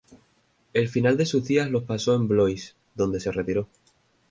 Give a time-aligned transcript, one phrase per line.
[0.73, 3.69] El final de sus días lo pasó en Blois, donde se retiró.